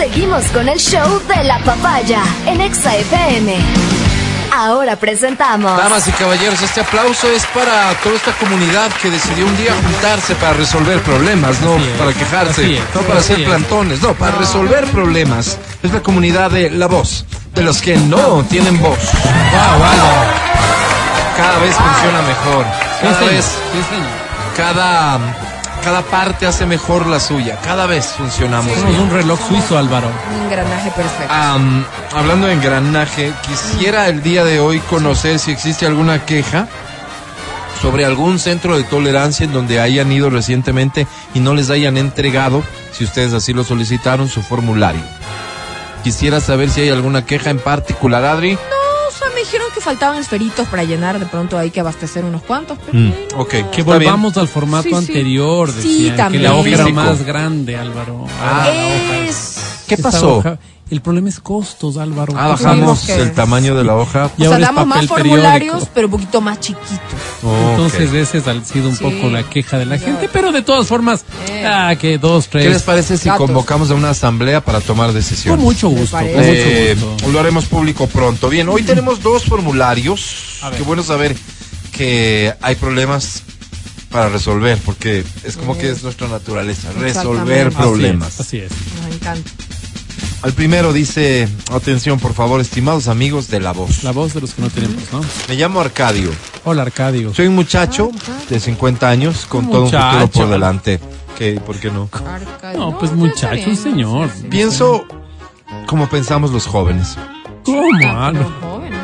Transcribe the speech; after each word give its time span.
Seguimos 0.00 0.44
con 0.46 0.66
el 0.66 0.78
show 0.78 1.20
de 1.28 1.44
la 1.44 1.58
papaya 1.58 2.22
en 2.46 2.62
Exa 2.62 2.96
FM. 2.96 3.54
Ahora 4.50 4.96
presentamos. 4.96 5.76
Damas 5.76 6.08
y 6.08 6.12
caballeros, 6.12 6.62
este 6.62 6.80
aplauso 6.80 7.28
es 7.28 7.44
para 7.48 7.92
toda 8.02 8.16
esta 8.16 8.32
comunidad 8.38 8.90
que 9.02 9.10
decidió 9.10 9.44
un 9.44 9.54
día 9.58 9.74
juntarse 9.74 10.34
para 10.36 10.54
resolver 10.54 11.02
problemas, 11.02 11.60
no 11.60 11.76
es, 11.76 11.86
para 11.98 12.14
quejarse, 12.14 12.76
es, 12.76 12.80
no 12.94 13.02
para 13.02 13.20
hacer 13.20 13.40
es. 13.40 13.46
plantones, 13.46 14.00
no, 14.00 14.14
para 14.14 14.38
resolver 14.38 14.86
problemas. 14.86 15.58
Es 15.82 15.92
la 15.92 16.02
comunidad 16.02 16.50
de 16.50 16.70
la 16.70 16.86
voz, 16.86 17.26
de 17.54 17.62
los 17.62 17.82
que 17.82 17.98
no 17.98 18.42
tienen 18.44 18.80
voz. 18.80 18.98
Wow, 19.52 19.78
wow. 19.80 20.08
Cada 21.36 21.58
vez 21.58 21.76
funciona 21.76 22.22
mejor. 22.22 22.64
Cada 23.02 23.20
vez, 23.20 23.44
cada, 24.56 25.20
cada 25.80 26.02
parte 26.02 26.46
hace 26.46 26.66
mejor 26.66 27.06
la 27.06 27.20
suya. 27.20 27.58
Cada 27.62 27.86
vez 27.86 28.06
funcionamos 28.16 28.72
Somos 28.74 28.88
bien. 28.90 29.00
un 29.02 29.10
reloj 29.10 29.40
suizo, 29.48 29.78
Álvaro. 29.78 30.08
Un 30.36 30.42
engranaje 30.44 30.90
perfecto. 30.90 31.32
Am, 31.32 31.84
hablando 32.14 32.46
de 32.46 32.54
engranaje, 32.54 33.32
quisiera 33.46 34.08
el 34.08 34.22
día 34.22 34.44
de 34.44 34.60
hoy 34.60 34.80
conocer 34.80 35.38
si 35.38 35.50
existe 35.50 35.86
alguna 35.86 36.24
queja 36.24 36.68
sobre 37.80 38.04
algún 38.04 38.38
centro 38.38 38.76
de 38.76 38.84
tolerancia 38.84 39.44
en 39.44 39.52
donde 39.52 39.80
hayan 39.80 40.12
ido 40.12 40.28
recientemente 40.28 41.06
y 41.34 41.40
no 41.40 41.54
les 41.54 41.70
hayan 41.70 41.96
entregado, 41.96 42.62
si 42.92 43.04
ustedes 43.04 43.32
así 43.32 43.52
lo 43.54 43.64
solicitaron, 43.64 44.28
su 44.28 44.42
formulario. 44.42 45.00
Quisiera 46.04 46.40
saber 46.40 46.70
si 46.70 46.82
hay 46.82 46.90
alguna 46.90 47.24
queja 47.24 47.50
en 47.50 47.58
particular, 47.58 48.24
Adri. 48.24 48.54
O 48.54 48.56
sea, 48.56 48.58
me 48.58 48.58
dijeron 48.58 48.79
que 49.80 49.84
faltaban 49.84 50.18
esferitos 50.18 50.68
para 50.68 50.84
llenar, 50.84 51.18
de 51.18 51.24
pronto 51.26 51.56
hay 51.58 51.70
que 51.70 51.80
abastecer 51.80 52.24
unos 52.24 52.42
cuantos. 52.42 52.78
Pero 52.84 52.98
Mm, 52.98 53.12
ok, 53.36 53.48
Que 53.48 53.82
bien. 53.82 53.86
volvamos 53.86 54.36
al 54.36 54.46
formato 54.46 54.82
Sí, 54.84 54.90
sí. 54.90 54.94
anterior. 54.94 55.70
Sí, 55.72 55.76
Decían, 55.76 56.16
también. 56.16 56.42
Que 56.42 56.48
la 56.48 56.54
hoja 56.54 56.68
era 56.68 56.88
más 56.88 57.24
grande, 57.24 57.76
Álvaro. 57.76 58.26
Ah. 58.42 58.64
La 58.66 58.70
hoja-. 58.70 59.30
¿Qué 59.88 59.94
esta 59.94 60.10
pasó? 60.10 60.58
El 60.90 61.00
problema 61.00 61.28
es 61.28 61.38
costos, 61.40 61.96
Álvaro. 61.96 62.34
Ah, 62.36 62.48
bajamos 62.48 63.00
que- 63.06 63.14
el 63.14 63.32
tamaño 63.32 63.74
de 63.76 63.84
la 63.84 63.94
hoja. 63.96 64.30
Y 64.36 64.44
o 64.46 64.48
sea, 64.50 64.58
damos 64.58 64.86
más 64.86 65.06
formularios, 65.06 65.52
periódico. 65.74 65.90
pero 65.94 66.06
un 66.08 66.10
poquito 66.12 66.40
más 66.40 66.58
chiquitos. 66.60 66.98
Oh, 67.44 67.70
Entonces 67.70 68.08
ok. 68.08 68.14
ese 68.16 68.38
ha 68.50 68.64
sido 68.64 68.88
un 68.88 68.96
Sí. 68.96 69.04
poco 69.04 69.28
la 69.28 69.42
queja 69.48 69.78
de 69.78 69.86
la 69.86 69.96
Ya. 69.96 70.06
gente, 70.06 70.28
pero 70.32 70.50
de 70.52 70.62
todas 70.62 70.86
formas, 70.88 71.24
Eh. 71.48 71.64
ah, 71.66 71.94
que 71.98 72.18
dos, 72.18 72.48
tres. 72.48 72.64
¿Qué 72.64 72.70
les 72.70 72.82
parece 72.82 73.16
si 73.16 73.28
Gatos. 73.28 73.46
convocamos 73.46 73.90
a 73.90 73.94
una 73.94 74.10
asamblea 74.10 74.60
para 74.64 74.80
tomar 74.80 75.06
Con 75.06 75.14
decisiones? 75.14 75.62
mucho 75.64 75.88
gusto, 75.88 76.16
con 76.16 76.26
parece. 76.26 76.38
mucho 76.38 76.50
Eh, 76.52 76.96
gusto. 77.12 77.28
lo 77.30 77.40
haremos 77.40 77.64
público 77.66 78.06
pronto. 78.08 78.48
Bien, 78.48 78.68
hoy 78.68 78.82
tenemos 78.82 79.22
dos 79.22 79.44
formularios. 79.44 80.58
Qué 80.76 80.82
bueno 80.82 81.02
saber 81.02 81.36
que 81.92 82.52
hay 82.62 82.74
problemas 82.74 83.42
para 84.10 84.28
resolver, 84.28 84.76
porque 84.84 85.24
es 85.44 85.56
como 85.56 85.78
que 85.78 85.90
es 85.90 86.02
nuestra 86.02 86.26
naturaleza, 86.26 86.88
resolver 86.98 87.70
problemas. 87.70 88.40
Así 88.40 88.58
es. 88.58 88.72
Así 88.72 88.76
es. 88.96 89.02
Nos 89.06 89.14
encanta. 89.14 89.50
Al 90.42 90.52
primero 90.54 90.92
dice, 90.94 91.46
atención 91.70 92.18
por 92.18 92.32
favor, 92.32 92.60
estimados 92.62 93.08
amigos 93.08 93.48
de 93.48 93.60
la 93.60 93.72
voz. 93.72 94.02
La 94.04 94.10
voz 94.12 94.32
de 94.32 94.40
los 94.40 94.54
que 94.54 94.62
no 94.62 94.70
tenemos, 94.70 95.12
¿no? 95.12 95.20
Me 95.48 95.54
llamo 95.54 95.80
Arcadio. 95.80 96.30
Hola, 96.64 96.82
Arcadio. 96.82 97.34
Soy 97.34 97.46
un 97.46 97.54
muchacho 97.54 98.10
de 98.48 98.58
50 98.58 99.06
años 99.08 99.44
con 99.46 99.66
Un 99.66 99.70
todo 99.70 99.80
un 99.82 99.86
futuro 99.90 100.08
muchacho. 100.12 100.40
por 100.40 100.48
delante. 100.48 101.00
¿Qué? 101.36 101.60
¿Por 101.64 101.76
qué 101.76 101.90
no? 101.90 102.08
No, 102.74 102.98
pues 102.98 103.10
está 103.10 103.16
muchacho, 103.22 103.54
bien. 103.66 103.76
señor. 103.76 104.30
Pienso 104.48 105.04
como 105.86 106.08
pensamos 106.08 106.50
los 106.52 106.66
jóvenes, 106.66 107.16
¿Cómo, 107.64 107.82
Ah, 108.06 108.32
jóvenes. 108.62 108.98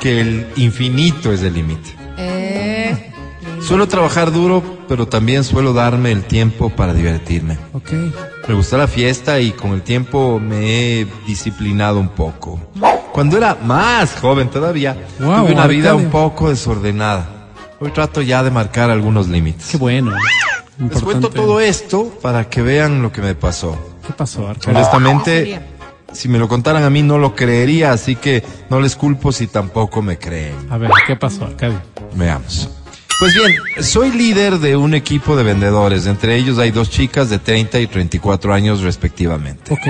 que 0.00 0.20
el 0.22 0.46
infinito 0.56 1.30
es 1.32 1.42
el 1.42 1.54
límite. 1.54 1.94
Eh, 2.16 3.12
Suelo 3.66 3.86
trabajar 3.86 4.32
duro, 4.32 4.62
pero 4.88 5.06
también 5.06 5.44
suelo 5.44 5.74
darme 5.74 6.10
el 6.10 6.24
tiempo 6.24 6.70
para 6.70 6.94
divertirme. 6.94 7.58
Ok. 7.74 7.90
Me 8.50 8.56
gusta 8.56 8.76
la 8.76 8.88
fiesta 8.88 9.38
y 9.38 9.52
con 9.52 9.74
el 9.74 9.82
tiempo 9.82 10.40
me 10.40 11.00
he 11.00 11.06
disciplinado 11.24 12.00
un 12.00 12.08
poco. 12.08 12.58
Cuando 13.12 13.36
era 13.36 13.54
más 13.54 14.16
joven 14.16 14.50
todavía, 14.50 14.96
Guau, 15.20 15.44
tuve 15.44 15.52
una 15.54 15.68
vida 15.68 15.94
un 15.94 16.10
poco 16.10 16.50
desordenada. 16.50 17.28
Hoy 17.78 17.92
trato 17.92 18.22
ya 18.22 18.42
de 18.42 18.50
marcar 18.50 18.90
algunos 18.90 19.28
límites. 19.28 19.68
Qué 19.70 19.76
bueno. 19.76 20.12
Les 20.78 21.00
cuento 21.00 21.30
todo 21.30 21.60
esto 21.60 22.12
para 22.20 22.50
que 22.50 22.60
vean 22.60 23.02
lo 23.02 23.12
que 23.12 23.22
me 23.22 23.36
pasó. 23.36 23.78
¿Qué 24.04 24.12
pasó, 24.14 24.48
Arcadio? 24.48 24.76
Honestamente, 24.76 25.60
si 26.12 26.28
me 26.28 26.40
lo 26.40 26.48
contaran 26.48 26.82
a 26.82 26.90
mí 26.90 27.02
no 27.02 27.18
lo 27.18 27.36
creería, 27.36 27.92
así 27.92 28.16
que 28.16 28.42
no 28.68 28.80
les 28.80 28.96
culpo 28.96 29.30
si 29.30 29.46
tampoco 29.46 30.02
me 30.02 30.18
creen. 30.18 30.56
A 30.70 30.76
ver, 30.76 30.90
¿qué 31.06 31.14
pasó, 31.14 31.44
Arcadio? 31.44 31.80
Veamos. 32.16 32.68
Pues 33.20 33.34
bien, 33.34 33.84
soy 33.84 34.10
líder 34.12 34.58
de 34.60 34.76
un 34.76 34.94
equipo 34.94 35.36
de 35.36 35.42
vendedores. 35.42 36.06
Entre 36.06 36.36
ellos 36.36 36.58
hay 36.58 36.70
dos 36.70 36.88
chicas 36.88 37.28
de 37.28 37.38
30 37.38 37.78
y 37.80 37.86
34 37.86 38.54
años 38.54 38.80
respectivamente. 38.80 39.72
Ok. 39.72 39.80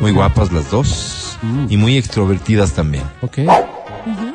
Muy 0.00 0.10
guapas 0.12 0.50
las 0.52 0.70
dos 0.70 1.20
Mm. 1.42 1.66
y 1.68 1.76
muy 1.76 1.96
extrovertidas 1.98 2.72
también. 2.72 3.04
Ok. 3.20 3.38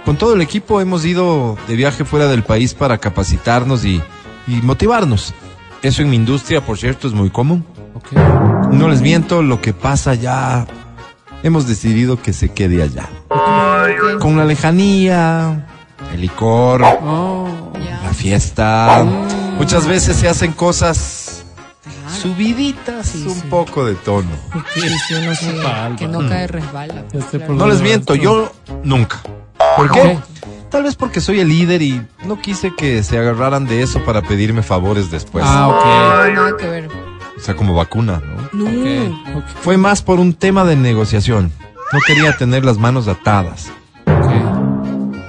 Con 0.05 0.15
todo 0.17 0.35
el 0.35 0.41
equipo 0.41 0.79
hemos 0.79 1.05
ido 1.05 1.57
de 1.67 1.75
viaje 1.75 2.05
fuera 2.05 2.27
del 2.27 2.43
país 2.43 2.73
para 2.73 2.97
capacitarnos 2.97 3.83
y, 3.83 4.01
y 4.47 4.51
motivarnos. 4.61 5.33
Eso 5.81 6.01
en 6.01 6.09
mi 6.09 6.15
industria, 6.15 6.61
por 6.61 6.77
cierto, 6.77 7.07
es 7.07 7.13
muy 7.13 7.29
común. 7.29 7.65
Ok. 7.95 8.13
No 8.71 8.87
les 8.89 9.01
miento, 9.01 9.41
lo 9.41 9.59
que 9.61 9.73
pasa 9.73 10.13
ya, 10.13 10.65
hemos 11.43 11.67
decidido 11.67 12.21
que 12.21 12.31
se 12.33 12.49
quede 12.49 12.83
allá. 12.83 13.09
Con 14.19 14.37
la 14.37 14.45
lejanía, 14.45 15.67
el 16.13 16.21
licor, 16.21 16.83
Oh. 17.03 17.68
Fiesta. 18.23 19.05
Muchas 19.57 19.87
veces 19.87 20.17
se 20.17 20.27
hacen 20.27 20.51
cosas 20.53 21.43
subiditas 22.21 23.07
Sí, 23.07 23.25
un 23.27 23.35
sí. 23.35 23.43
poco 23.49 23.85
de 23.85 23.95
tono. 23.95 24.29
sí, 24.73 24.81
sí, 25.07 25.13
uno 25.15 25.33
se- 25.35 25.95
que 25.97 26.07
no 26.07 26.27
cae 26.27 26.47
resbala. 26.47 27.03
Por 27.31 27.49
No 27.51 27.67
les 27.67 27.81
miento, 27.81 28.15
yo 28.15 28.51
nunca. 28.83 29.21
¿Por 29.77 29.91
qué? 29.91 30.19
Tal 30.69 30.83
vez 30.83 30.95
porque 30.95 31.19
soy 31.21 31.39
el 31.39 31.49
líder 31.49 31.81
y 31.81 32.01
no 32.25 32.39
quise 32.41 32.75
que 32.75 33.01
se 33.03 33.17
agarraran 33.17 33.65
de 33.65 33.81
eso 33.81 34.03
para 34.05 34.21
pedirme 34.21 34.61
favores 34.61 35.09
después. 35.09 35.43
Ah, 35.47 35.67
ok. 35.67 35.85
No, 36.35 36.41
nada 36.43 36.57
que 36.57 36.67
ver. 36.67 36.89
O 37.37 37.41
sea, 37.41 37.55
como 37.55 37.73
vacuna, 37.73 38.21
¿no? 38.53 38.65
No. 38.65 39.43
Fue 39.63 39.77
más 39.77 40.01
por 40.01 40.19
un 40.19 40.33
tema 40.33 40.65
de 40.65 40.75
negociación. 40.75 41.51
No 41.91 41.99
quería 42.05 42.37
tener 42.37 42.65
las 42.65 42.77
manos 42.77 43.07
atadas. 43.07 43.71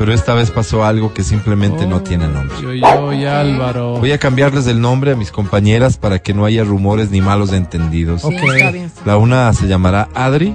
Pero 0.00 0.14
esta 0.14 0.32
vez 0.32 0.50
pasó 0.50 0.82
algo 0.82 1.12
que 1.12 1.22
simplemente 1.22 1.86
no 1.86 2.00
tiene 2.00 2.26
nombre. 2.26 2.56
Yo, 2.62 2.72
yo 2.72 3.12
y 3.12 3.26
Álvaro. 3.26 3.98
Voy 3.98 4.12
a 4.12 4.18
cambiarles 4.18 4.66
el 4.66 4.80
nombre 4.80 5.12
a 5.12 5.14
mis 5.14 5.30
compañeras 5.30 5.98
para 5.98 6.18
que 6.20 6.32
no 6.32 6.46
haya 6.46 6.64
rumores 6.64 7.10
ni 7.10 7.20
malos 7.20 7.52
entendidos. 7.52 8.22
Sí, 8.22 8.28
Ok. 8.28 8.42
está 8.54 8.70
bien. 8.70 8.90
La 9.04 9.18
una 9.18 9.52
se 9.52 9.68
llamará 9.68 10.08
Adri 10.14 10.54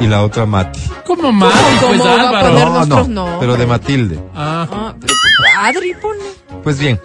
y 0.00 0.06
la 0.06 0.22
otra 0.22 0.46
Mati. 0.46 0.80
¿Cómo 1.04 1.32
mal? 1.32 1.50
¿Cómo 1.80 1.88
Pues 1.92 2.00
Álvaro. 2.02 2.48
poner 2.50 2.64
No, 2.66 2.72
nuestros 2.74 3.08
no, 3.08 3.14
nombres? 3.26 3.36
pero 3.40 3.56
de 3.56 3.66
Matilde. 3.66 4.20
Ah, 4.32 4.68
Ah, 4.70 4.94
pero 5.00 5.12
Adri 5.60 5.94
pone 6.00 6.20
Pues 6.62 6.78
bien, 6.78 7.00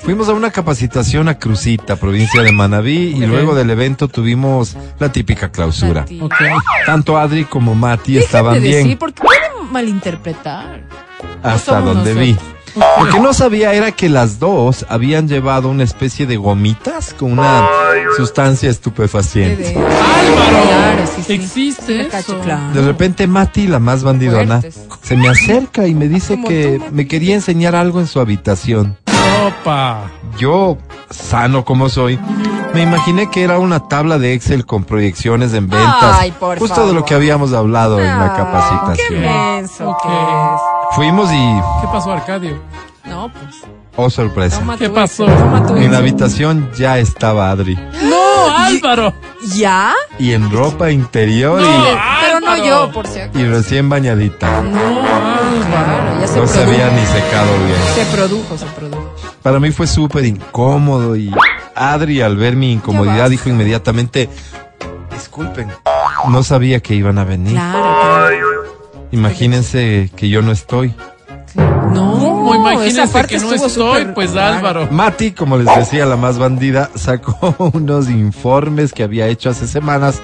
fuimos 0.00 0.28
a 0.28 0.32
una 0.32 0.50
capacitación 0.50 1.28
a 1.28 1.38
Crucita, 1.38 1.94
provincia 1.94 2.42
de 2.42 2.50
Manabí, 2.50 3.14
y 3.16 3.26
luego 3.26 3.54
del 3.54 3.70
evento 3.70 4.08
tuvimos 4.08 4.76
la 4.98 5.12
típica 5.12 5.50
clausura. 5.52 6.00
Mati. 6.00 6.20
ok. 6.20 6.34
Tanto 6.86 7.16
Adri 7.16 7.44
como 7.44 7.76
Mati 7.76 8.14
Déjate 8.14 8.26
estaban 8.26 8.54
decir, 8.60 8.84
bien 8.86 8.98
porque 8.98 9.22
malinterpretar. 9.70 10.82
hasta 11.42 11.80
donde 11.80 12.14
vi. 12.14 12.36
Lo 12.76 13.08
que 13.10 13.18
no 13.18 13.32
sabía 13.32 13.72
era 13.72 13.90
que 13.92 14.08
las 14.08 14.38
dos 14.38 14.86
habían 14.88 15.26
llevado 15.26 15.68
una 15.68 15.82
especie 15.82 16.26
de 16.26 16.36
gomitas 16.36 17.12
con 17.14 17.32
una 17.32 17.66
sustancia 18.16 18.70
estupefaciente. 18.70 19.62
De- 19.62 19.76
Álvaro. 19.76 20.68
Claro, 20.68 21.04
sí, 21.16 21.22
sí. 21.26 21.32
Existe 21.32 22.06
eso. 22.06 22.38
De 22.74 22.82
repente 22.82 23.26
Mati, 23.26 23.66
la 23.66 23.80
más 23.80 24.04
bandidona, 24.04 24.60
Fuertes. 24.60 24.80
se 25.02 25.16
me 25.16 25.28
acerca 25.28 25.86
y 25.88 25.94
me 25.94 26.06
dice 26.08 26.34
Como 26.36 26.48
que 26.48 26.78
tú, 26.78 26.94
me 26.94 27.08
quería 27.08 27.34
enseñar 27.34 27.74
algo 27.74 27.98
en 28.00 28.06
su 28.06 28.20
habitación. 28.20 28.96
Opa. 29.46 30.10
Yo, 30.38 30.78
sano 31.10 31.64
como 31.64 31.88
soy, 31.88 32.18
me 32.74 32.82
imaginé 32.82 33.30
que 33.30 33.42
era 33.42 33.58
una 33.58 33.88
tabla 33.88 34.18
de 34.18 34.34
Excel 34.34 34.64
con 34.66 34.84
proyecciones 34.84 35.52
en 35.54 35.68
ventas. 35.68 36.16
Ay, 36.20 36.32
por 36.32 36.58
justo 36.58 36.86
de 36.86 36.94
lo 36.94 37.04
que 37.04 37.14
habíamos 37.14 37.52
hablado 37.52 37.98
en 37.98 38.06
la 38.06 38.30
Qué 38.32 38.36
capacitación. 38.42 39.20
menso 39.20 39.90
Ok. 39.90 40.02
que 40.02 40.94
Fuimos 40.94 41.30
y, 41.32 41.60
¿Qué 41.80 41.86
pasó, 41.92 42.12
Arcadio? 42.12 42.50
es. 42.52 43.10
No, 43.10 43.30
pues. 43.32 43.56
oh 43.96 44.10
sorpresa, 44.10 44.58
Toma 44.58 44.76
¿Qué 44.76 44.90
pasó? 44.90 45.26
En 45.76 45.92
la 45.92 45.98
habitación 45.98 46.70
ya 46.76 46.98
estaba 46.98 47.50
Adri. 47.50 47.74
¡No, 48.02 48.54
Álvaro! 48.56 49.12
¿Ya? 49.54 49.92
Y 50.18 50.32
en 50.32 50.50
ropa 50.50 50.90
interior 50.90 51.60
No. 51.60 51.84
Pero 52.20 52.40
no 52.40 52.56
yo, 52.56 52.90
por 52.92 53.06
si 53.06 53.20
acaso. 53.20 53.38
y, 53.38 53.42
y 53.42 53.46
recién 53.46 53.88
bañadita. 53.88 54.62
No, 54.62 54.78
Álvaro. 54.78 55.58
Claro, 55.68 56.20
ya 56.20 56.26
se 56.26 56.40
No 56.40 56.46
se 56.46 56.62
había 56.62 56.90
ni 56.90 57.06
secado 57.06 57.50
bien. 57.66 57.80
Se 57.94 58.16
produjo, 58.16 58.58
se 58.58 58.66
produjo. 58.66 59.14
Para 59.42 59.58
mí 59.60 59.70
fue 59.70 59.86
súper 59.86 60.24
incómodo 60.26 61.16
y 61.16 61.30
Adri 61.78 62.20
al 62.20 62.36
ver 62.36 62.56
mi 62.56 62.72
incomodidad 62.72 63.30
dijo 63.30 63.48
inmediatamente, 63.48 64.28
disculpen, 65.12 65.68
no 66.28 66.42
sabía 66.42 66.80
que 66.80 66.94
iban 66.94 67.18
a 67.18 67.24
venir. 67.24 67.52
Claro. 67.52 68.64
Imagínense 69.10 70.10
que 70.16 70.28
yo 70.28 70.42
no 70.42 70.52
estoy. 70.52 70.94
No, 71.54 72.48
esa 72.48 72.56
Imagínense 72.56 73.12
parte 73.12 73.34
que 73.36 73.40
no 73.40 73.52
estoy, 73.52 74.04
pues. 74.14 74.36
Álvaro. 74.36 74.88
Mati, 74.90 75.32
como 75.32 75.56
les 75.56 75.74
decía, 75.74 76.06
la 76.06 76.16
más 76.16 76.38
bandida, 76.38 76.90
sacó 76.94 77.54
unos 77.72 78.10
informes 78.10 78.92
que 78.92 79.02
había 79.02 79.26
hecho 79.28 79.50
hace 79.50 79.66
semanas 79.66 80.20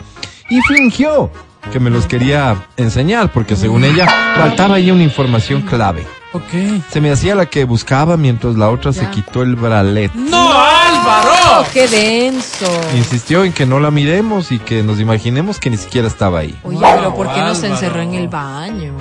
y 0.51 0.61
fingió 0.63 1.31
que 1.73 1.81
me 1.81 1.91
los 1.91 2.07
quería 2.07 2.67
enseñar 2.77 3.33
porque 3.33 3.57
según 3.57 3.85
ella 3.85 4.07
faltaba 4.37 4.77
ahí 4.77 4.91
una 4.91 5.03
información 5.03 5.63
clave. 5.63 6.05
Ok. 6.33 6.83
Se 6.91 7.01
me 7.01 7.11
hacía 7.11 7.35
la 7.35 7.47
que 7.47 7.65
buscaba 7.65 8.17
mientras 8.17 8.57
la 8.57 8.69
otra 8.69 8.93
se 8.93 9.09
quitó 9.11 9.43
el 9.43 9.57
bralet. 9.57 10.13
¡No, 10.15 10.51
Álvaro! 11.05 11.61
Oh, 11.61 11.65
¡Qué 11.73 11.87
denso! 11.89 12.67
Insistió 12.97 13.45
en 13.45 13.53
que 13.53 13.67
no 13.67 13.79
la 13.81 13.91
miremos 13.91 14.51
y 14.53 14.59
que 14.59 14.83
nos 14.83 14.99
imaginemos 15.01 15.59
que 15.61 15.71
ni 15.71 15.77
siquiera 15.77 16.09
estaba 16.09 16.41
ahí. 16.41 16.59
Oye, 16.65 16.79
Wow, 16.79 16.91
pero 16.97 17.15
¿por 17.15 17.33
qué 17.33 17.41
no 17.41 17.55
se 17.55 17.67
encerró 17.69 18.01
en 18.01 18.15
el 18.15 18.29
baño? 18.29 18.95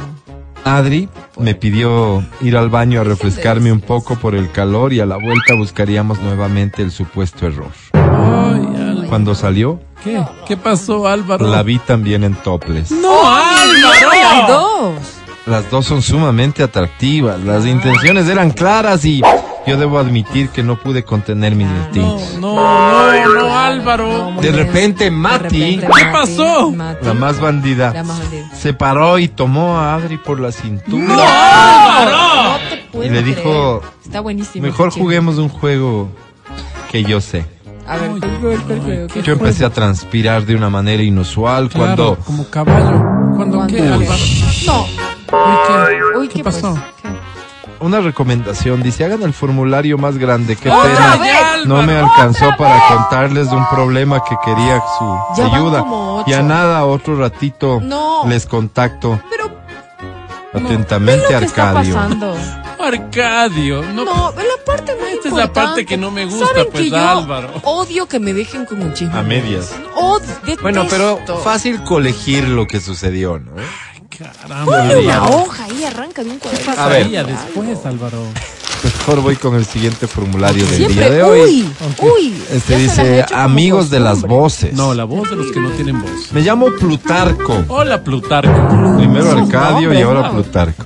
Adri 0.65 1.09
me 1.37 1.55
pidió 1.55 2.23
ir 2.41 2.55
al 2.57 2.69
baño 2.69 3.01
a 3.01 3.03
refrescarme 3.03 3.71
un 3.71 3.81
poco 3.81 4.15
por 4.15 4.33
el 4.35 4.51
calor 4.51 4.93
y 4.93 4.99
a 5.01 5.05
la 5.05 5.17
vuelta 5.17 5.55
buscaríamos 5.57 6.19
nuevamente 6.19 6.81
el 6.81 6.91
supuesto 6.91 7.47
error. 7.47 7.71
Ay. 7.93 9.05
Cuando 9.09 9.35
salió, 9.35 9.79
¿Qué? 10.03 10.21
¿Qué 10.47 10.57
pasó, 10.57 11.07
Álvaro? 11.07 11.47
la 11.47 11.63
vi 11.63 11.79
también 11.79 12.23
en 12.23 12.33
toples. 12.35 12.91
¡No, 12.91 13.23
Las 13.23 14.03
Álvaro! 14.03 14.47
dos. 14.47 14.93
Las 15.45 15.69
dos 15.69 15.85
son 15.85 16.01
sumamente 16.01 16.63
atractivas, 16.63 17.39
las 17.41 17.65
intenciones 17.65 18.29
eran 18.29 18.51
claras 18.51 19.03
y 19.03 19.21
yo 19.65 19.77
debo 19.77 19.97
admitir 19.99 20.49
que 20.49 20.61
no 20.63 20.75
pude 20.77 21.03
contener 21.03 21.55
mis 21.55 21.67
No, 21.67 21.77
instintos. 21.77 22.37
no, 22.39 22.55
no, 22.55 23.33
no, 23.33 23.57
Álvaro. 23.57 24.31
muy 24.31 24.43
De 24.43 24.51
repente, 24.51 25.05
De 25.05 25.11
Mati- 25.11 25.79
¿Qué 25.79 26.05
pasó? 26.11 26.71
Mati. 26.71 27.05
La 27.05 27.13
más 27.13 27.39
bandida 27.39 27.93
La 27.93 28.03
más 28.03 28.19
bandida. 28.19 28.49
se 28.55 28.73
paró 28.73 29.19
y 29.19 29.27
tomó 29.27 29.77
a 29.77 29.95
Adri 29.95 30.17
por 30.17 30.39
la 30.39 30.51
cintura. 30.51 31.03
¡No, 31.05 31.13
Álvaro! 31.23 32.43
No 32.53 32.69
te 32.69 32.77
puedo 32.91 33.05
Y 33.05 33.09
le 33.09 33.23
dijo, 33.23 33.79
creer. 33.79 33.93
Está 34.05 34.19
buenísimo. 34.21 34.65
Mejor 34.65 34.91
juguemos 34.91 35.37
un 35.37 35.49
juego 35.49 36.09
que 36.91 37.03
yo 37.03 37.21
sé. 37.21 37.45
A 37.87 37.97
ver, 37.97 38.11
¿cuál 38.11 38.37
fue 38.39 38.53
el 38.53 38.81
juego? 38.81 39.07
¿Qué 39.13 39.21
Yo 39.23 39.33
empecé 39.33 39.65
a 39.65 39.69
transpirar 39.69 40.45
de 40.45 40.55
una 40.55 40.69
manera 40.69 41.03
inusual 41.03 41.67
Claro, 41.69 41.85
cuando 41.95 42.15
como 42.25 42.45
caballo. 42.49 43.01
¿Cuándo 43.35 43.65
qué. 43.67 43.81
Álvaro? 43.81 44.21
No. 44.65 44.83
Uy, 45.33 45.57
¿qué? 45.67 46.17
Uy, 46.19 46.27
¿Qué 46.27 46.33
¿qué, 46.35 46.43
pasó? 46.43 46.77
Pues? 47.83 47.93
Una 47.93 48.01
recomendación 48.01 48.81
dice, 48.81 49.05
hagan 49.05 49.23
el 49.23 49.33
formulario 49.33 49.97
más 49.97 50.17
grande. 50.17 50.55
Qué 50.55 50.69
¡Otra 50.69 50.83
pena. 51.13 51.17
vez! 51.17 51.65
No 51.65 51.81
me 51.83 51.95
alcanzó 51.97 52.49
para 52.57 52.79
contarles 52.87 53.49
de 53.49 53.55
un 53.55 53.67
problema 53.69 54.23
que 54.23 54.35
quería 54.43 54.81
su 54.97 55.17
Ya 55.41 55.45
ayuda. 55.55 55.79
como. 55.79 56.23
Y 56.27 56.33
a 56.33 56.41
nada, 56.41 56.85
otro 56.85 57.17
ratito 57.17 57.79
No. 57.81 58.23
les 58.27 58.45
contacto. 58.45 59.19
Pero, 59.29 59.43
Atentamente, 60.53 61.25
¿qué 61.29 61.45
está 61.45 61.69
Arcadio. 61.71 61.99
Arcadio. 62.79 63.81
No, 63.93 64.05
No, 64.05 64.31
la 64.35 64.63
parte 64.65 64.93
más 64.95 65.09
Esta 65.13 65.27
es 65.29 65.33
la 65.33 65.43
importante. 65.45 65.51
parte 65.53 65.85
que 65.85 65.97
no 65.97 66.11
me 66.11 66.25
gusta, 66.25 66.45
¿Saben 66.47 66.67
pues, 66.71 66.83
que 66.83 66.89
yo 66.91 66.97
Álvaro. 66.97 67.49
odio 67.63 68.07
que 68.07 68.19
me 68.19 68.33
dejen 68.33 68.65
con 68.65 68.81
un 68.81 68.93
chisme. 68.93 69.17
A 69.17 69.23
medias. 69.23 69.73
Odio, 69.95 70.27
detesto. 70.41 70.61
Bueno, 70.61 70.85
pero 70.89 71.19
fácil 71.43 71.81
colegir 71.83 72.47
lo 72.47 72.67
que 72.67 72.79
sucedió, 72.81 73.39
¿no? 73.39 73.51
Caramba. 74.17 74.65
Ponle 74.65 74.97
una 74.97 75.27
hoja 75.27 75.63
ahí, 75.65 75.83
arranca 75.85 76.23
de 76.23 76.31
un 76.31 76.39
cuaderno. 76.39 76.73
A 76.77 76.87
ver. 76.87 77.09
Después, 77.25 77.85
Álvaro. 77.85 78.19
Mejor 78.83 79.21
voy 79.21 79.35
con 79.37 79.55
el 79.55 79.65
siguiente 79.65 80.07
formulario 80.07 80.65
del 80.65 80.75
Siempre, 80.75 80.95
día 80.95 81.09
de 81.09 81.23
hoy. 81.23 81.39
uy, 81.39 81.73
uy. 82.01 82.43
Este 82.51 82.75
dice, 82.77 83.25
amigos 83.33 83.89
de 83.89 84.01
las 84.01 84.21
voces. 84.23 84.73
No, 84.73 84.93
la 84.93 85.05
voz 85.05 85.29
de 85.29 85.37
los 85.37 85.51
que 85.53 85.59
no 85.61 85.69
tienen 85.71 86.01
voz. 86.01 86.33
Me 86.33 86.41
llamo 86.41 86.67
Plutarco. 86.79 87.63
Hola, 87.69 88.03
Plutarco. 88.03 88.97
Primero 88.97 89.31
Arcadio 89.31 89.93
y 89.93 90.01
ahora 90.01 90.23
¿no? 90.23 90.33
Plutarco. 90.33 90.83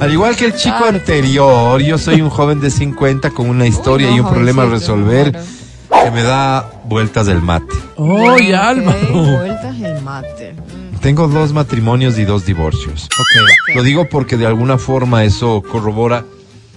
Al 0.00 0.12
igual 0.12 0.34
que 0.34 0.46
el 0.46 0.54
chico 0.56 0.76
Plutarco. 0.78 0.98
anterior, 0.98 1.80
yo 1.80 1.98
soy 1.98 2.20
un 2.20 2.30
joven 2.30 2.60
de 2.60 2.70
50 2.70 3.30
con 3.30 3.48
una 3.48 3.66
historia 3.66 4.08
Uy, 4.08 4.16
y 4.16 4.20
un 4.20 4.28
problema 4.28 4.64
a 4.64 4.66
resolver 4.66 5.30
claro. 5.88 6.04
que 6.04 6.10
me 6.10 6.22
da 6.24 6.68
vueltas 6.84 7.26
del 7.26 7.42
mate. 7.42 7.74
Oye, 7.94 8.54
Ok, 8.56 8.60
Álvaro. 8.60 8.98
vueltas 9.12 9.76
el 9.80 10.02
mate. 10.02 10.54
Tengo 11.06 11.28
dos 11.28 11.52
matrimonios 11.52 12.18
y 12.18 12.24
dos 12.24 12.44
divorcios. 12.46 13.04
Ok, 13.04 13.76
Lo 13.76 13.84
digo 13.84 14.08
porque 14.08 14.36
de 14.36 14.44
alguna 14.44 14.76
forma 14.76 15.22
eso 15.22 15.62
corrobora 15.62 16.24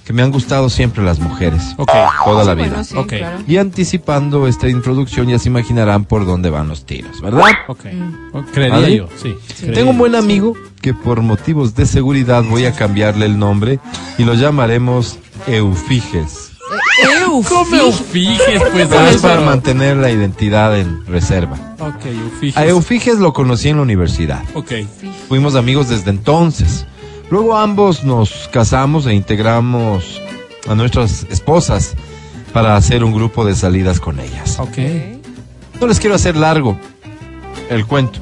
que 0.05 0.13
me 0.13 0.21
han 0.21 0.29
gustado 0.29 0.69
siempre 0.69 1.03
las 1.03 1.17
mujeres. 1.17 1.73
ok. 1.77 1.89
Toda 2.25 2.43
la 2.43 2.53
bueno, 2.53 2.73
vida. 2.73 2.83
sí, 2.83 2.95
Ok. 2.95 3.07
claro. 3.07 3.39
Y 3.47 3.57
anticipando 3.57 4.45
esta 4.47 4.69
introducción 4.69 5.29
ya 5.29 5.39
se 5.39 5.49
imaginarán 5.49 6.05
por 6.05 6.27
dónde 6.27 6.51
van 6.51 6.67
los 6.67 6.85
tiros, 6.85 7.19
¿verdad? 7.21 7.41
Ok. 7.67 7.85
Mm. 7.85 8.39
Creería 8.53 8.75
¿Vale? 8.79 8.95
yo, 8.97 9.07
sí. 9.19 9.33
creería 9.57 9.73
Tengo 9.73 9.89
un 9.89 9.97
buen 9.97 10.13
amigo 10.13 10.53
que 10.79 10.93
por 10.93 11.21
motivos 11.23 11.73
de 11.73 11.87
seguridad 11.87 12.43
voy 12.43 12.65
a 12.65 12.73
cambiarle 12.75 13.25
el 13.25 13.39
nombre 13.39 13.79
y 14.19 14.25
lo 14.25 14.35
llamaremos 14.35 15.17
Eufiges. 15.47 16.51
¿Cómo 17.47 17.75
Eufiges, 17.75 18.61
pues, 18.71 18.89
es 19.15 19.21
para 19.21 19.41
mantener 19.41 19.97
la 19.97 20.11
identidad 20.11 20.77
en 20.77 21.05
reserva. 21.05 21.57
Ok, 21.79 22.05
Eufiges. 22.05 22.57
A 22.57 22.65
Eufiges 22.65 23.19
lo 23.19 23.33
conocí 23.33 23.69
en 23.69 23.77
la 23.77 23.83
universidad. 23.83 24.43
Ok. 24.53 24.73
Fuimos 25.27 25.55
amigos 25.55 25.89
desde 25.89 26.09
entonces. 26.09 26.85
Luego 27.29 27.55
ambos 27.57 28.03
nos 28.03 28.49
casamos 28.51 29.05
e 29.05 29.13
integramos 29.13 30.21
a 30.67 30.75
nuestras 30.75 31.25
esposas 31.29 31.95
para 32.53 32.75
hacer 32.75 33.03
un 33.03 33.13
grupo 33.13 33.45
de 33.45 33.55
salidas 33.55 33.99
con 33.99 34.19
ellas. 34.19 34.59
Ok. 34.59 34.77
No 35.79 35.87
les 35.87 35.99
quiero 35.99 36.15
hacer 36.15 36.35
largo 36.35 36.77
el 37.69 37.85
cuento. 37.85 38.19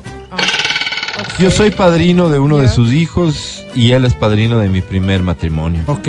Yo 1.39 1.51
soy 1.51 1.71
padrino 1.71 2.29
de 2.29 2.39
uno 2.39 2.57
de 2.57 2.67
sus 2.67 2.91
hijos 2.91 3.63
y 3.75 3.91
él 3.91 4.05
es 4.05 4.13
padrino 4.13 4.59
de 4.59 4.69
mi 4.69 4.81
primer 4.81 5.23
matrimonio. 5.23 5.81
Ok. 5.87 6.07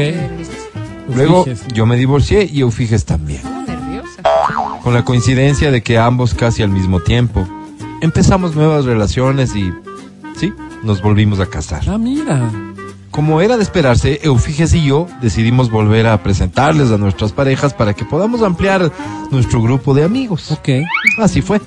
Luego 1.14 1.38
Eufiges. 1.46 1.66
yo 1.74 1.86
me 1.86 1.96
divorcié 1.96 2.48
y 2.50 2.60
Eufiges 2.60 3.04
también. 3.04 3.42
nerviosa. 3.66 4.22
Con 4.82 4.94
la 4.94 5.04
coincidencia 5.04 5.70
de 5.70 5.82
que 5.82 5.98
ambos 5.98 6.34
casi 6.34 6.62
al 6.62 6.70
mismo 6.70 7.00
tiempo 7.00 7.46
empezamos 8.00 8.54
nuevas 8.54 8.84
relaciones 8.84 9.54
y 9.56 9.72
sí, 10.36 10.52
nos 10.82 11.02
volvimos 11.02 11.40
a 11.40 11.46
casar. 11.46 11.82
Ah, 11.88 11.98
mira. 11.98 12.50
Como 13.10 13.40
era 13.40 13.56
de 13.56 13.62
esperarse, 13.62 14.20
Eufiges 14.22 14.74
y 14.74 14.84
yo 14.84 15.08
decidimos 15.20 15.70
volver 15.70 16.06
a 16.06 16.22
presentarles 16.22 16.90
a 16.92 16.98
nuestras 16.98 17.32
parejas 17.32 17.74
para 17.74 17.94
que 17.94 18.04
podamos 18.04 18.42
ampliar 18.42 18.92
nuestro 19.30 19.60
grupo 19.60 19.94
de 19.94 20.04
amigos. 20.04 20.52
Ok. 20.52 20.68
Así 21.20 21.42
fue. 21.42 21.60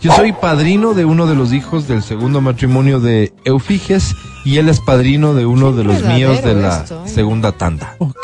Yo 0.00 0.12
soy 0.14 0.32
padrino 0.32 0.94
de 0.94 1.04
uno 1.04 1.26
de 1.26 1.34
los 1.34 1.52
hijos 1.52 1.86
del 1.86 2.02
segundo 2.02 2.40
matrimonio 2.40 3.00
de 3.00 3.32
Eufiges 3.44 4.14
y 4.46 4.56
él 4.56 4.68
es 4.70 4.80
padrino 4.80 5.34
de 5.34 5.44
uno 5.44 5.72
de 5.72 5.84
los 5.84 6.02
míos 6.02 6.42
de 6.42 6.54
la 6.54 6.78
esto, 6.78 7.02
¿eh? 7.04 7.08
segunda 7.08 7.52
tanda. 7.52 7.96
Ok, 7.98 8.16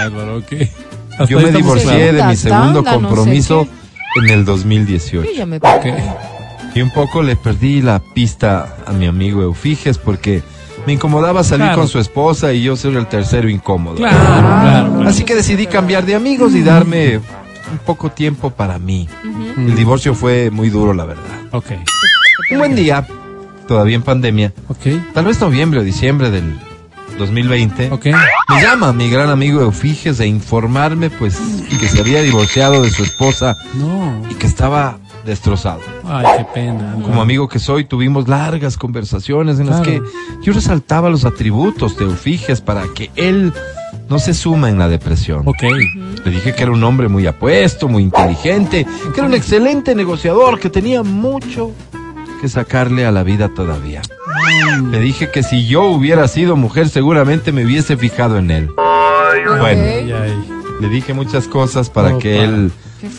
Álvaro, 0.00 0.38
ok. 0.38 0.52
Hasta 1.12 1.24
Yo 1.26 1.40
me 1.40 1.52
divorcié 1.52 2.12
de 2.12 2.24
mi 2.24 2.34
Tanda, 2.34 2.36
segundo 2.36 2.82
no 2.82 2.90
sé 2.90 2.94
compromiso 2.96 3.66
en 4.16 4.30
el 4.30 4.44
2018. 4.44 5.30
Yo 5.30 5.36
ya 5.36 5.46
me 5.46 5.56
Ok. 5.58 5.86
Y 6.74 6.82
un 6.82 6.90
poco 6.90 7.22
le 7.22 7.36
perdí 7.36 7.80
la 7.82 8.00
pista 8.00 8.76
a 8.86 8.92
mi 8.92 9.06
amigo 9.06 9.42
Eufiges 9.42 9.98
porque 9.98 10.42
me 10.86 10.94
incomodaba 10.94 11.44
salir 11.44 11.66
Claro. 11.66 11.80
con 11.82 11.88
su 11.88 11.98
esposa 12.00 12.52
y 12.52 12.62
yo 12.62 12.74
ser 12.74 12.96
el 12.96 13.06
tercero 13.06 13.48
incómodo. 13.48 13.96
Claro, 13.96 14.16
claro. 14.18 14.92
claro. 14.94 15.08
Así 15.08 15.24
que 15.24 15.34
decidí 15.34 15.66
cambiar 15.66 16.06
de 16.06 16.14
amigos 16.14 16.54
y 16.54 16.62
darme 16.62 17.20
un 17.72 17.78
poco 17.78 18.10
tiempo 18.10 18.50
para 18.50 18.78
mí. 18.78 19.08
El 19.56 19.74
divorcio 19.76 20.14
fue 20.14 20.50
muy 20.50 20.70
duro, 20.70 20.92
la 20.94 21.04
verdad. 21.04 21.24
Ok. 21.52 21.66
Un 22.52 22.58
buen 22.58 22.74
día, 22.74 23.06
todavía 23.68 23.96
en 23.96 24.02
pandemia, 24.02 24.52
Ok. 24.68 24.86
tal 25.14 25.24
vez 25.26 25.40
noviembre 25.40 25.80
o 25.80 25.82
diciembre 25.82 26.30
del 26.30 26.58
2020, 27.18 27.90
Ok. 27.92 28.06
me 28.06 28.62
llama 28.62 28.92
mi 28.92 29.10
gran 29.10 29.28
amigo 29.30 29.60
Eufiges 29.60 30.20
a 30.20 30.26
informarme 30.26 31.10
pues 31.10 31.38
que 31.78 31.88
se 31.88 32.00
había 32.00 32.22
divorciado 32.22 32.82
de 32.82 32.90
su 32.90 33.02
esposa 33.04 33.56
No. 33.74 34.22
y 34.30 34.34
que 34.34 34.46
estaba 34.46 34.98
destrozado. 35.26 35.80
Ay, 36.08 36.26
qué 36.38 36.44
pena. 36.54 36.94
Como 37.02 37.20
amigo 37.20 37.46
que 37.48 37.58
soy, 37.58 37.84
tuvimos 37.84 38.26
largas 38.26 38.76
conversaciones 38.78 39.60
en 39.60 39.66
las 39.68 39.82
Claro. 39.82 40.02
que 40.02 40.10
yo 40.42 40.52
resaltaba 40.54 41.10
los 41.10 41.24
atributos 41.26 41.96
de 41.98 42.06
Eufiges 42.06 42.60
para 42.62 42.84
que 42.94 43.10
él 43.16 43.52
no 44.10 44.18
se 44.18 44.34
suma 44.34 44.68
en 44.68 44.78
la 44.78 44.88
depresión. 44.88 45.42
Ok. 45.46 45.62
Le 46.24 46.30
dije 46.30 46.52
que 46.52 46.62
era 46.64 46.72
un 46.72 46.82
hombre 46.82 47.08
muy 47.08 47.26
apuesto, 47.26 47.88
muy 47.88 48.02
inteligente, 48.02 48.84
que 49.14 49.20
era 49.20 49.28
un 49.28 49.34
excelente 49.34 49.94
negociador, 49.94 50.58
que 50.58 50.68
tenía 50.68 51.04
mucho 51.04 51.70
que 52.40 52.48
sacarle 52.48 53.06
a 53.06 53.12
la 53.12 53.22
vida 53.22 53.48
todavía. 53.54 54.02
Le 54.90 54.98
dije 54.98 55.30
que 55.30 55.42
si 55.44 55.66
yo 55.66 55.84
hubiera 55.84 56.26
sido 56.26 56.56
mujer 56.56 56.88
seguramente 56.88 57.52
me 57.52 57.64
hubiese 57.64 57.96
fijado 57.96 58.38
en 58.38 58.50
él. 58.50 58.70
Bueno, 59.58 59.82
le 60.80 60.88
dije 60.88 61.14
muchas 61.14 61.46
cosas 61.46 61.88
para 61.88 62.18
que 62.18 62.42
él 62.42 62.72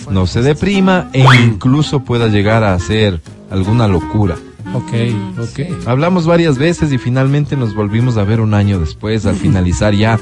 no 0.09 0.27
se 0.27 0.41
deprima 0.41 1.09
e 1.13 1.23
incluso 1.45 2.03
pueda 2.03 2.27
llegar 2.27 2.63
a 2.63 2.73
hacer 2.73 3.21
alguna 3.49 3.87
locura. 3.87 4.35
Ok, 4.73 4.93
ok. 5.39 5.87
Hablamos 5.87 6.25
varias 6.25 6.57
veces 6.57 6.91
y 6.91 6.97
finalmente 6.97 7.55
nos 7.55 7.75
volvimos 7.75 8.17
a 8.17 8.23
ver 8.23 8.39
un 8.41 8.53
año 8.53 8.79
después, 8.79 9.25
al 9.25 9.35
finalizar 9.35 9.93
ya 9.93 10.19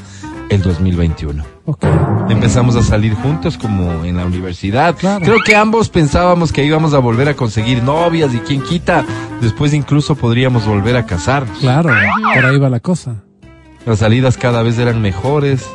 el 0.50 0.62
2021. 0.62 1.42
Ok. 1.64 1.84
Empezamos 2.28 2.76
a 2.76 2.82
salir 2.82 3.14
juntos 3.14 3.56
como 3.56 4.04
en 4.04 4.16
la 4.16 4.26
universidad. 4.26 4.94
Claro. 4.96 5.24
Creo 5.24 5.38
que 5.44 5.56
ambos 5.56 5.88
pensábamos 5.88 6.52
que 6.52 6.64
íbamos 6.64 6.92
a 6.92 6.98
volver 6.98 7.28
a 7.28 7.34
conseguir 7.34 7.82
novias 7.82 8.34
y 8.34 8.38
quien 8.40 8.62
quita, 8.62 9.04
después 9.40 9.72
incluso 9.72 10.14
podríamos 10.16 10.66
volver 10.66 10.96
a 10.96 11.06
casarnos. 11.06 11.58
Claro, 11.58 11.90
por 12.34 12.44
ahí 12.44 12.58
va 12.58 12.68
la 12.68 12.80
cosa. 12.80 13.22
Las 13.86 14.00
salidas 14.00 14.36
cada 14.36 14.62
vez 14.62 14.78
eran 14.78 15.00
mejores, 15.00 15.66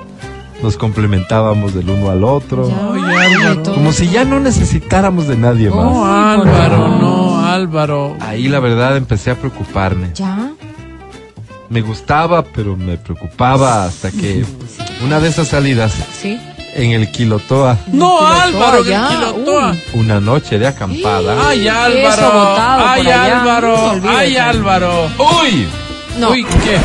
nos 0.62 0.78
complementábamos 0.78 1.74
del 1.74 1.90
uno 1.90 2.10
al 2.12 2.24
otro, 2.24 2.70
Ya, 2.70 2.92
Ay, 2.94 3.58
como 3.64 3.92
si 3.92 4.10
ya 4.10 4.26
no 4.26 4.40
necesitáramos 4.40 5.28
de 5.28 5.38
nadie 5.38 5.70
No, 5.70 6.02
más. 6.02 6.40
Álvaro, 6.40 6.88
no, 7.00 7.40
Álvaro. 7.46 8.16
Ahí 8.20 8.48
la 8.48 8.60
verdad 8.60 8.96
empecé 8.98 9.32
a 9.32 9.36
preocuparme. 9.36 10.12
¿Ya? 10.14 10.52
Me 11.76 11.82
gustaba, 11.82 12.42
pero 12.42 12.78
me 12.78 12.96
preocupaba 12.98 13.84
hasta 13.84 14.10
que 14.10 14.46
una 15.04 15.20
de 15.20 15.28
esas 15.28 15.50
salidas 15.50 15.94
Sí. 16.22 16.40
en 16.74 16.92
el 16.92 17.12
Quilotoa, 17.12 17.78
No, 17.88 18.18
Quilotoa, 18.20 18.44
Álvaro, 18.44 18.84
ya, 18.86 19.10
Quilotoa. 19.10 19.72
uy. 19.72 20.00
una 20.00 20.22
noche 20.22 20.58
de 20.58 20.68
acampada. 20.68 21.50
Ay, 21.50 21.68
Álvaro. 21.68 22.56
Ay. 22.88 23.08
Álvaro. 23.10 24.02
Ay, 24.08 24.38
Álvaro. 24.38 25.08
¡Uy! 25.44 25.68
No, 26.18 26.30
Uy, 26.30 26.46
¿qué? 26.46 26.80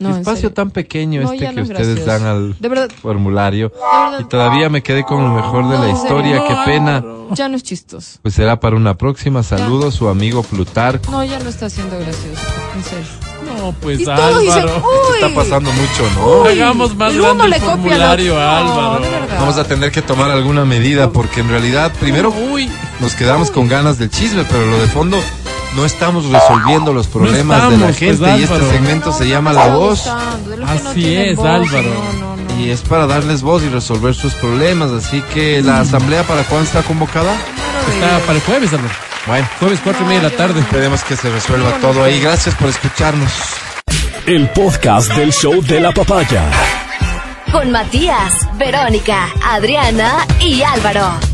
no, 0.00 0.08
en 0.08 0.16
Espacio 0.16 0.52
tan 0.52 0.72
pequeño 0.72 1.22
No, 1.22 1.32
este 1.32 1.46
que 1.46 1.52
no 1.52 1.62
es 1.62 1.68
ustedes 1.70 2.04
gracioso. 2.04 2.10
dan 2.10 2.26
al 2.26 2.56
De 2.58 2.68
verdad, 2.68 2.90
formulario. 3.00 3.70
verdad. 3.70 4.18
Y 4.18 4.24
todavía 4.24 4.68
me 4.68 4.82
quedé 4.82 5.04
con 5.04 5.22
lo 5.22 5.30
mejor 5.32 5.68
de 5.68 5.76
No, 5.76 5.84
la 5.84 5.90
en 5.90 5.96
historia, 5.96 6.36
No, 6.38 6.48
qué 6.48 6.54
pena. 6.64 6.96
Álvaro. 6.96 7.28
ya 7.34 7.48
no 7.48 7.54
es 7.56 7.62
chistoso. 7.62 8.18
Pues 8.20 8.34
será 8.34 8.58
para 8.58 8.74
una 8.74 8.98
próxima. 8.98 9.44
Saludos, 9.44 9.94
su 9.94 10.08
amigo 10.08 10.42
Plutarco. 10.42 11.08
No, 11.12 11.22
ya 11.22 11.38
no 11.38 11.48
está 11.48 11.70
siendo 11.70 11.96
gracioso. 12.00 12.42
En 12.74 12.82
serio. 12.82 13.06
No, 13.46 13.72
pues 13.80 14.00
Y 14.00 14.04
todos 14.04 14.40
dicen, 14.40 14.60
Álvaro. 14.62 14.82
uy. 15.10 15.14
Está 15.22 15.34
pasando 15.34 15.72
mucho, 15.72 16.02
¿no? 16.16 16.42
Uy, 16.42 16.48
Hagamos 16.60 16.96
más 16.96 17.12
el 17.12 17.20
uno 17.20 17.34
grande 17.34 17.48
le 17.48 17.56
el 17.56 17.62
copia 17.62 17.72
al 17.74 17.80
formulario 17.80 18.34
otro. 18.34 18.48
a 18.48 18.60
No, 18.60 18.92
Álvaro. 18.96 19.26
Vamos 19.38 19.56
a 19.58 19.64
tener 19.64 19.92
que 19.92 20.02
tomar 20.02 20.30
alguna 20.30 20.64
medida 20.64 21.10
porque 21.10 21.40
en 21.40 21.48
realidad 21.48 21.92
primero 22.00 22.30
Uy, 22.30 22.70
nos 23.00 23.14
quedamos 23.14 23.50
con 23.50 23.68
ganas 23.68 23.98
del 23.98 24.10
chisme, 24.10 24.44
pero 24.50 24.66
lo 24.66 24.78
de 24.78 24.86
fondo 24.88 25.18
no 25.76 25.84
estamos 25.86 26.26
resolviendo 26.26 26.92
los 26.92 27.06
problemas 27.06 27.70
de 27.70 27.78
la 27.78 27.92
gente 27.94 28.16
pues, 28.18 28.38
y 28.40 28.42
este 28.42 28.54
Álvaro. 28.56 28.70
segmento 28.72 29.06
No, 29.10 29.16
se 29.16 29.28
llama 29.28 29.52
La 29.54 29.68
Voz 29.68 29.98
gustando, 30.04 30.66
Así 30.66 31.14
es, 31.14 31.36
voz, 31.36 31.46
Álvaro. 31.46 31.88
No, 32.20 32.36
no, 32.36 32.36
no. 32.36 32.60
y 32.60 32.70
es 32.70 32.82
para 32.82 33.06
darles 33.06 33.40
voz 33.42 33.62
y 33.62 33.68
resolver 33.70 34.14
sus 34.14 34.34
problemas, 34.34 34.90
así 34.90 35.22
que 35.32 35.62
la 35.62 35.80
asamblea 35.80 36.24
para 36.24 36.42
cuándo 36.44 36.66
está 36.66 36.82
convocada? 36.82 37.34
Está 37.90 38.18
para 38.20 38.34
el 38.34 38.40
jueves, 38.40 38.72
Álvaro. 38.72 38.94
Bueno, 39.26 39.48
Jueves, 39.60 39.80
cuatro 39.84 40.02
y 40.04 40.06
media 40.08 40.20
de 40.22 40.30
la 40.30 40.36
tarde. 40.36 40.60
esperemos 40.60 41.04
que 41.04 41.16
se 41.16 41.30
resuelva 41.30 41.72
todo 41.80 42.02
ahí. 42.04 42.20
Gracias 42.20 42.54
por 42.56 42.68
escucharnos. 42.68 43.32
El 44.26 44.48
podcast 44.50 45.12
del 45.14 45.32
show 45.32 45.62
de 45.62 45.80
la 45.80 45.92
papaya. 45.92 46.44
Con 47.50 47.70
Matías, 47.70 48.32
Verónica, 48.56 49.28
Adriana 49.44 50.26
y 50.40 50.62
Álvaro. 50.62 51.31